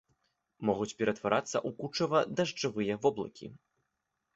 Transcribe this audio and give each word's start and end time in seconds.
Могуць 0.69 0.97
ператварацца 1.01 1.55
ў 1.67 1.69
кучава-дажджавыя 1.83 2.93
воблакі. 3.09 3.57